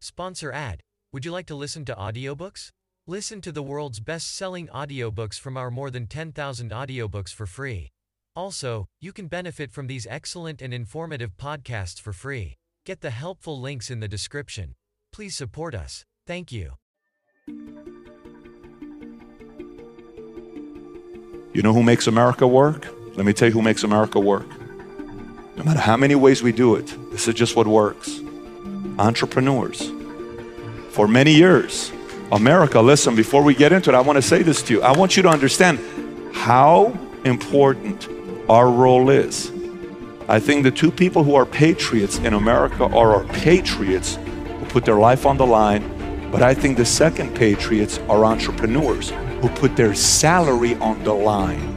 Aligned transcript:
Sponsor 0.00 0.52
ad. 0.52 0.80
Would 1.12 1.24
you 1.24 1.32
like 1.32 1.46
to 1.46 1.56
listen 1.56 1.84
to 1.86 1.94
audiobooks? 1.94 2.70
Listen 3.06 3.40
to 3.40 3.50
the 3.50 3.62
world's 3.62 3.98
best-selling 3.98 4.68
audiobooks 4.68 5.40
from 5.40 5.56
our 5.56 5.70
more 5.70 5.90
than 5.90 6.06
10,000 6.06 6.70
audiobooks 6.70 7.34
for 7.34 7.46
free. 7.46 7.88
Also, 8.36 8.86
you 9.00 9.12
can 9.12 9.26
benefit 9.26 9.72
from 9.72 9.88
these 9.88 10.06
excellent 10.08 10.62
and 10.62 10.72
informative 10.72 11.36
podcasts 11.36 12.00
for 12.00 12.12
free. 12.12 12.54
Get 12.86 13.00
the 13.00 13.10
helpful 13.10 13.60
links 13.60 13.90
in 13.90 13.98
the 13.98 14.06
description. 14.06 14.74
Please 15.12 15.34
support 15.34 15.74
us. 15.74 16.04
Thank 16.26 16.52
you. 16.52 16.74
You 21.52 21.62
know 21.62 21.72
who 21.72 21.82
makes 21.82 22.06
America 22.06 22.46
work? 22.46 22.86
Let 23.16 23.26
me 23.26 23.32
tell 23.32 23.48
you 23.48 23.54
who 23.54 23.62
makes 23.62 23.82
America 23.82 24.20
work. 24.20 24.46
No 25.56 25.64
matter 25.64 25.80
how 25.80 25.96
many 25.96 26.14
ways 26.14 26.40
we 26.40 26.52
do 26.52 26.76
it, 26.76 26.94
this 27.10 27.26
is 27.26 27.34
just 27.34 27.56
what 27.56 27.66
works. 27.66 28.17
Entrepreneurs. 28.98 29.90
For 30.90 31.06
many 31.06 31.32
years, 31.32 31.92
America, 32.32 32.80
listen, 32.80 33.14
before 33.14 33.42
we 33.42 33.54
get 33.54 33.72
into 33.72 33.90
it, 33.90 33.94
I 33.94 34.00
want 34.00 34.16
to 34.16 34.22
say 34.22 34.42
this 34.42 34.62
to 34.62 34.74
you. 34.74 34.82
I 34.82 34.92
want 34.92 35.16
you 35.16 35.22
to 35.22 35.28
understand 35.28 35.78
how 36.34 36.98
important 37.24 38.08
our 38.48 38.70
role 38.70 39.10
is. 39.10 39.52
I 40.28 40.40
think 40.40 40.62
the 40.62 40.70
two 40.70 40.90
people 40.90 41.24
who 41.24 41.34
are 41.36 41.46
patriots 41.46 42.18
in 42.18 42.34
America 42.34 42.84
are 42.84 43.14
our 43.14 43.24
patriots 43.32 44.16
who 44.16 44.66
put 44.66 44.84
their 44.84 44.98
life 44.98 45.24
on 45.24 45.38
the 45.38 45.46
line, 45.46 46.30
but 46.30 46.42
I 46.42 46.52
think 46.52 46.76
the 46.76 46.84
second 46.84 47.34
patriots 47.34 47.98
are 48.10 48.24
entrepreneurs 48.24 49.10
who 49.40 49.48
put 49.48 49.74
their 49.76 49.94
salary 49.94 50.74
on 50.76 51.02
the 51.04 51.14
line. 51.14 51.76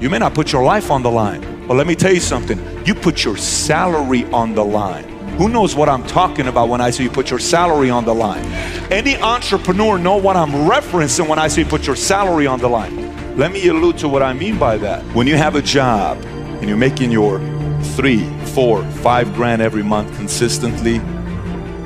You 0.00 0.08
may 0.08 0.18
not 0.18 0.32
put 0.32 0.50
your 0.50 0.64
life 0.64 0.90
on 0.90 1.02
the 1.02 1.10
line, 1.10 1.66
but 1.66 1.74
let 1.74 1.86
me 1.86 1.94
tell 1.94 2.12
you 2.12 2.20
something. 2.20 2.58
You 2.86 2.94
put 2.94 3.22
your 3.22 3.36
salary 3.36 4.24
on 4.32 4.54
the 4.54 4.64
line. 4.64 5.19
Who 5.40 5.48
knows 5.48 5.74
what 5.74 5.88
I'm 5.88 6.06
talking 6.06 6.48
about 6.48 6.68
when 6.68 6.82
I 6.82 6.90
say 6.90 7.04
you 7.04 7.08
put 7.08 7.30
your 7.30 7.38
salary 7.38 7.88
on 7.88 8.04
the 8.04 8.14
line? 8.14 8.44
Any 8.92 9.16
entrepreneur 9.16 9.96
know 9.96 10.18
what 10.18 10.36
I'm 10.36 10.50
referencing 10.68 11.26
when 11.26 11.38
I 11.38 11.48
say 11.48 11.64
put 11.64 11.86
your 11.86 11.96
salary 11.96 12.46
on 12.46 12.58
the 12.58 12.68
line. 12.68 13.38
Let 13.38 13.50
me 13.50 13.66
allude 13.68 13.96
to 14.00 14.08
what 14.08 14.22
I 14.22 14.34
mean 14.34 14.58
by 14.58 14.76
that. 14.76 15.02
When 15.14 15.26
you 15.26 15.38
have 15.38 15.54
a 15.54 15.62
job 15.62 16.22
and 16.26 16.68
you're 16.68 16.76
making 16.76 17.10
your 17.10 17.38
three, 17.96 18.28
four, 18.48 18.84
five 19.00 19.32
grand 19.32 19.62
every 19.62 19.82
month 19.82 20.14
consistently, 20.14 20.96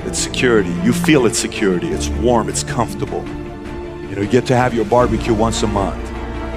it's 0.01 0.19
security. 0.19 0.73
You 0.83 0.93
feel 0.93 1.25
it's 1.25 1.39
security. 1.39 1.91
It's 1.91 2.09
warm, 2.09 2.49
it's 2.49 2.65
comfortable. 2.65 3.23
You 4.09 4.17
know, 4.17 4.23
you 4.23 4.29
get 4.29 4.47
to 4.47 4.57
have 4.57 4.75
your 4.75 4.85
barbecue 4.85 5.33
once 5.33 5.63
a 5.63 5.69
month. 5.69 6.05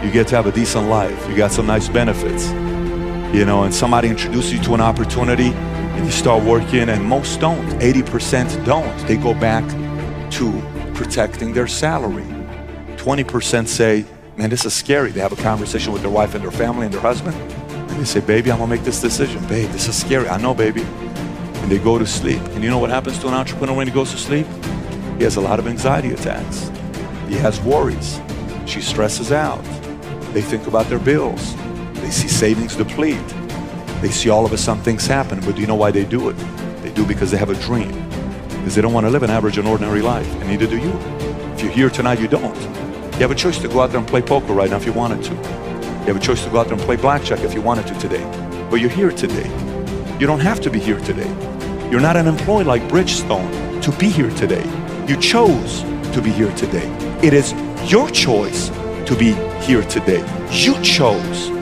You 0.03 0.09
get 0.09 0.27
to 0.29 0.35
have 0.35 0.47
a 0.47 0.51
decent 0.51 0.89
life. 0.89 1.29
You 1.29 1.37
got 1.37 1.51
some 1.51 1.67
nice 1.67 1.89
benefits. 1.89 2.47
You 3.35 3.45
know, 3.45 3.65
and 3.65 3.75
somebody 3.75 4.07
introduces 4.07 4.51
you 4.51 4.63
to 4.63 4.73
an 4.73 4.81
opportunity 4.81 5.53
and 5.97 6.05
you 6.05 6.11
start 6.11 6.43
working, 6.43 6.89
and 6.89 7.03
most 7.03 7.39
don't. 7.39 7.67
80% 7.79 8.65
don't. 8.65 9.07
They 9.07 9.17
go 9.17 9.33
back 9.33 9.67
to 10.33 10.61
protecting 10.93 11.53
their 11.53 11.65
salary. 11.67 12.23
20% 12.97 13.67
say, 13.67 14.05
man, 14.35 14.51
this 14.51 14.63
is 14.63 14.73
scary. 14.73 15.09
They 15.09 15.21
have 15.21 15.31
a 15.31 15.41
conversation 15.41 15.91
with 15.91 16.03
their 16.03 16.11
wife 16.11 16.35
and 16.35 16.43
their 16.43 16.51
family 16.51 16.85
and 16.85 16.93
their 16.93 17.01
husband. 17.01 17.35
And 17.71 17.99
they 17.99 18.05
say, 18.05 18.19
baby, 18.19 18.51
I'm 18.51 18.59
gonna 18.59 18.69
make 18.69 18.83
this 18.83 19.01
decision. 19.01 19.43
Babe, 19.47 19.71
this 19.71 19.87
is 19.87 19.99
scary. 19.99 20.29
I 20.29 20.37
know, 20.39 20.53
baby. 20.53 20.83
And 20.83 21.71
they 21.71 21.79
go 21.79 21.97
to 21.97 22.05
sleep. 22.05 22.41
And 22.53 22.63
you 22.63 22.69
know 22.69 22.77
what 22.77 22.91
happens 22.91 23.17
to 23.19 23.27
an 23.27 23.33
entrepreneur 23.33 23.75
when 23.75 23.87
he 23.87 23.93
goes 23.93 24.11
to 24.11 24.17
sleep? 24.17 24.45
He 25.17 25.23
has 25.23 25.37
a 25.37 25.41
lot 25.41 25.57
of 25.57 25.67
anxiety 25.67 26.11
attacks. 26.11 26.69
He 27.27 27.35
has 27.35 27.59
worries. 27.61 28.21
She 28.67 28.81
stresses 28.81 29.31
out. 29.31 29.63
They 30.33 30.43
think 30.43 30.67
about 30.67 30.85
their 30.89 30.99
bills. 30.99 31.55
They 31.95 32.11
see 32.11 32.27
savings 32.27 32.75
deplete. 32.75 33.17
They 34.01 34.09
see 34.09 34.29
all 34.29 34.45
of 34.45 34.53
a 34.53 34.57
sudden 34.57 34.83
things 34.83 35.07
happen. 35.07 35.39
But 35.41 35.55
do 35.55 35.61
you 35.61 35.67
know 35.67 35.75
why 35.75 35.91
they 35.91 36.05
do 36.05 36.29
it? 36.29 36.33
They 36.81 36.91
do 36.91 37.05
because 37.05 37.31
they 37.31 37.37
have 37.37 37.49
a 37.49 37.55
dream. 37.55 37.91
Because 38.49 38.75
they 38.75 38.81
don't 38.81 38.93
want 38.93 39.05
to 39.05 39.09
live 39.09 39.23
an 39.23 39.29
average 39.29 39.57
and 39.57 39.67
ordinary 39.67 40.01
life. 40.01 40.31
And 40.35 40.47
neither 40.47 40.67
do 40.67 40.77
you. 40.77 40.91
If 41.53 41.63
you're 41.63 41.71
here 41.71 41.89
tonight, 41.89 42.19
you 42.19 42.27
don't. 42.27 42.55
You 42.55 43.23
have 43.23 43.31
a 43.31 43.35
choice 43.35 43.57
to 43.59 43.67
go 43.67 43.81
out 43.81 43.89
there 43.89 43.99
and 43.99 44.07
play 44.07 44.21
poker 44.21 44.53
right 44.53 44.69
now 44.69 44.77
if 44.77 44.85
you 44.85 44.93
wanted 44.93 45.23
to. 45.23 45.33
You 45.33 46.13
have 46.13 46.17
a 46.17 46.19
choice 46.19 46.43
to 46.43 46.49
go 46.51 46.59
out 46.59 46.67
there 46.67 46.75
and 46.75 46.81
play 46.83 46.95
blackjack 46.95 47.39
if 47.39 47.53
you 47.53 47.61
wanted 47.61 47.87
to 47.87 47.99
today. 47.99 48.23
But 48.69 48.75
you're 48.75 48.89
here 48.89 49.11
today. 49.11 49.47
You 50.19 50.27
don't 50.27 50.39
have 50.39 50.61
to 50.61 50.69
be 50.69 50.79
here 50.79 50.99
today. 50.99 51.27
You're 51.89 51.99
not 51.99 52.15
an 52.15 52.27
employee 52.27 52.65
like 52.65 52.83
Bridgestone 52.83 53.81
to 53.81 53.91
be 53.93 54.09
here 54.09 54.29
today. 54.31 54.63
You 55.07 55.17
chose 55.17 55.81
to 56.13 56.21
be 56.21 56.29
here 56.31 56.53
today. 56.55 56.87
It 57.23 57.33
is 57.33 57.53
your 57.91 58.09
choice 58.09 58.69
to 59.05 59.15
be 59.17 59.31
here 59.61 59.81
today. 59.83 60.23
You 60.51 60.79
chose. 60.81 61.56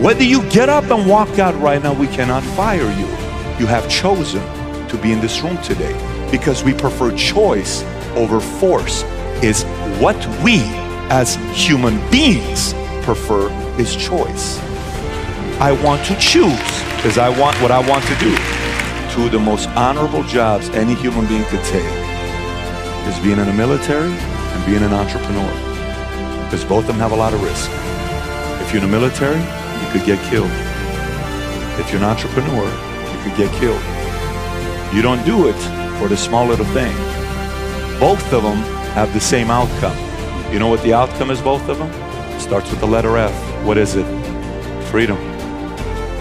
Whether 0.00 0.22
you 0.22 0.48
get 0.48 0.68
up 0.68 0.84
and 0.92 1.10
walk 1.10 1.40
out 1.40 1.60
right 1.60 1.82
now, 1.82 1.92
we 1.92 2.06
cannot 2.06 2.44
fire 2.44 2.88
you. 2.92 3.06
You 3.58 3.66
have 3.66 3.90
chosen 3.90 4.40
to 4.86 4.96
be 5.02 5.10
in 5.10 5.20
this 5.20 5.40
room 5.40 5.60
today 5.60 5.92
because 6.30 6.62
we 6.62 6.72
prefer 6.72 7.10
choice 7.16 7.82
over 8.14 8.38
force 8.38 9.02
is 9.42 9.64
what 10.00 10.16
we 10.44 10.60
as 11.10 11.34
human 11.52 11.98
beings 12.12 12.74
prefer 13.02 13.50
is 13.76 13.96
choice. 13.96 14.60
I 15.58 15.72
want 15.82 16.06
to 16.06 16.14
choose 16.20 16.46
because 16.94 17.18
I 17.18 17.28
want 17.28 17.60
what 17.60 17.72
I 17.72 17.80
want 17.80 18.04
to 18.04 18.14
do. 18.20 18.36
Two 19.12 19.26
of 19.26 19.32
the 19.32 19.40
most 19.40 19.68
honorable 19.70 20.22
jobs 20.22 20.68
any 20.68 20.94
human 20.94 21.26
being 21.26 21.44
could 21.46 21.64
take 21.64 21.82
is 23.08 23.18
being 23.18 23.40
in 23.40 23.46
the 23.46 23.52
military 23.52 24.12
and 24.12 24.64
being 24.64 24.84
an 24.84 24.92
entrepreneur 24.92 25.50
because 26.44 26.64
both 26.64 26.82
of 26.82 26.86
them 26.86 26.98
have 26.98 27.10
a 27.10 27.16
lot 27.16 27.34
of 27.34 27.42
risk. 27.42 27.68
If 28.62 28.72
you're 28.72 28.80
in 28.84 28.88
the 28.88 28.96
military, 28.96 29.57
you 29.82 29.92
could 29.92 30.04
get 30.04 30.18
killed. 30.30 30.50
If 31.80 31.90
you're 31.92 32.02
an 32.02 32.08
entrepreneur, 32.08 32.64
you 32.64 33.18
could 33.22 33.36
get 33.36 33.52
killed. 33.60 33.82
You 34.94 35.02
don't 35.02 35.24
do 35.24 35.48
it 35.48 35.58
for 35.98 36.08
the 36.08 36.16
small 36.16 36.46
little 36.46 36.66
thing. 36.66 36.96
Both 38.00 38.32
of 38.32 38.42
them 38.42 38.58
have 38.94 39.12
the 39.12 39.20
same 39.20 39.50
outcome. 39.50 39.96
You 40.52 40.58
know 40.58 40.68
what 40.68 40.82
the 40.82 40.94
outcome 40.94 41.30
is, 41.30 41.40
both 41.40 41.68
of 41.68 41.78
them? 41.78 41.90
It 42.32 42.40
starts 42.40 42.70
with 42.70 42.80
the 42.80 42.86
letter 42.86 43.16
F. 43.18 43.64
What 43.64 43.76
is 43.78 43.96
it? 43.96 44.06
Freedom. 44.90 45.18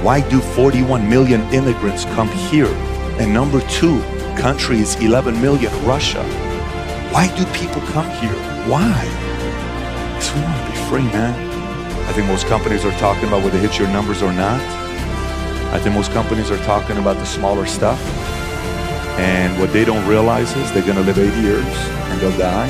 Why 0.04 0.22
do 0.30 0.40
41 0.40 1.10
million 1.10 1.42
immigrants 1.54 2.06
come 2.06 2.28
here? 2.28 2.74
And 3.20 3.34
number 3.34 3.62
two 3.70 4.02
country 4.38 4.80
is 4.80 4.96
11 4.98 5.42
million, 5.42 5.72
Russia. 5.86 6.24
Why 7.12 7.28
do 7.36 7.46
people 7.48 7.82
come 7.94 8.10
here? 8.20 8.36
Why? 8.70 9.02
Because 10.14 10.34
we 10.36 10.42
want 10.42 10.66
to 10.66 10.72
be 10.72 10.78
free, 10.90 11.04
man. 11.04 11.57
I 12.08 12.14
think 12.14 12.28
most 12.28 12.48
companies 12.48 12.86
are 12.86 12.98
talking 12.98 13.28
about 13.28 13.44
whether 13.44 13.60
they 13.60 13.68
hit 13.68 13.78
your 13.78 13.90
numbers 13.90 14.24
or 14.24 14.32
not. 14.32 14.62
I 15.74 15.80
think 15.80 15.94
most 15.94 16.12
companies 16.12 16.50
are 16.50 16.58
talking 16.64 16.98
about 16.98 17.18
the 17.18 17.26
smaller 17.26 17.66
stuff. 17.66 18.02
And 19.20 19.60
what 19.60 19.74
they 19.74 19.84
don't 19.84 20.08
realize 20.08 20.56
is 20.56 20.72
they're 20.72 20.82
going 20.86 20.96
to 20.96 21.04
live 21.04 21.20
80 21.20 21.42
years 21.42 21.66
and 21.66 22.22
they'll 22.22 22.38
die. 22.38 22.70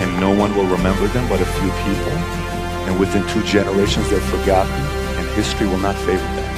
And 0.00 0.20
no 0.20 0.30
one 0.34 0.54
will 0.54 0.66
remember 0.66 1.08
them 1.08 1.28
but 1.28 1.40
a 1.40 1.44
few 1.44 1.70
people. 1.84 2.14
And 2.86 3.00
within 3.00 3.26
two 3.28 3.42
generations, 3.42 4.08
they're 4.08 4.20
forgotten. 4.20 4.72
And 4.72 5.28
history 5.30 5.66
will 5.66 5.78
not 5.78 5.96
favor 5.96 6.22
them. 6.22 6.54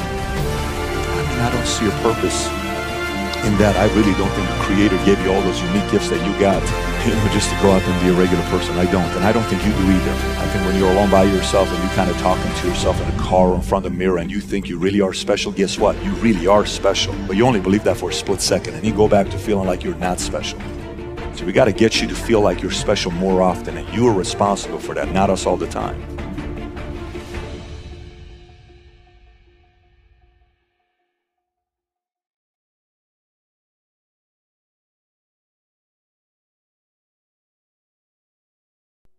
I 1.17 1.31
mean, 1.31 1.41
I 1.41 1.51
don't 1.51 1.67
see 1.67 1.87
a 1.89 1.97
purpose 2.03 2.64
in 3.45 3.57
that. 3.59 3.77
I 3.77 3.87
really 3.95 4.13
don't 4.15 4.31
think 4.33 4.49
the 4.49 4.61
Creator 4.65 4.97
gave 5.05 5.21
you 5.25 5.33
all 5.33 5.43
those 5.43 5.61
unique 5.63 5.89
gifts 5.91 6.09
that 6.09 6.21
you 6.25 6.33
got, 6.41 6.61
you 7.07 7.15
know, 7.15 7.29
just 7.33 7.51
to 7.51 7.57
go 7.61 7.71
out 7.71 7.83
and 7.83 7.95
be 8.03 8.09
a 8.09 8.17
regular 8.19 8.43
person. 8.49 8.77
I 8.77 8.91
don't. 8.91 9.09
And 9.17 9.25
I 9.25 9.33
don't 9.33 9.45
think 9.45 9.65
you 9.65 9.73
do 9.73 9.87
either. 9.91 10.15
I 10.41 10.47
think 10.49 10.65
when 10.67 10.77
you're 10.77 10.91
alone 10.91 11.11
by 11.11 11.25
yourself 11.25 11.69
and 11.71 11.79
you're 11.79 11.93
kind 11.93 12.11
of 12.11 12.17
talking 12.19 12.53
to 12.53 12.69
yourself 12.69 13.01
in 13.01 13.09
a 13.09 13.19
car 13.19 13.49
or 13.49 13.57
in 13.57 13.63
front 13.63 13.85
of 13.87 13.93
the 13.93 13.99
mirror 13.99 14.19
and 14.19 14.31
you 14.31 14.41
think 14.41 14.69
you 14.69 14.79
really 14.79 15.01
are 15.01 15.13
special, 15.13 15.53
guess 15.53 15.79
what? 15.79 15.95
You 16.05 16.13
really 16.15 16.47
are 16.47 16.65
special. 16.65 17.15
But 17.27 17.37
you 17.37 17.47
only 17.47 17.61
believe 17.61 17.85
that 17.85 17.97
for 17.97 18.11
a 18.11 18.13
split 18.13 18.41
second 18.41 18.75
and 18.75 18.85
you 18.85 18.95
go 18.95 19.09
back 19.09 19.29
to 19.31 19.39
feeling 19.39 19.67
like 19.67 19.85
you're 19.85 19.97
not 19.97 20.21
special. 20.21 20.59
So 21.35 21.45
we 21.45 21.53
got 21.53 21.65
to 21.67 21.73
get 21.73 22.01
you 22.01 22.09
to 22.09 22.15
feel 22.15 22.41
like 22.41 22.63
you're 22.63 22.71
special 22.71 23.11
more 23.11 23.43
often 23.43 23.77
and 23.77 23.89
you 23.95 24.07
are 24.09 24.15
responsible 24.15 24.79
for 24.79 24.95
that, 24.95 25.13
not 25.13 25.31
us 25.31 25.47
all 25.47 25.57
the 25.57 25.67
time. 25.67 26.01